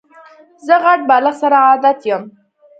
زه 0.65 0.75
غټ 0.83 0.99
بالښت 1.09 1.39
سره 1.41 1.57
عادت 1.67 1.99
یم. 2.09 2.23